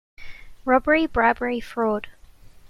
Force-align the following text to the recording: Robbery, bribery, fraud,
Robbery, 0.65 1.05
bribery, 1.05 1.59
fraud, 1.59 2.07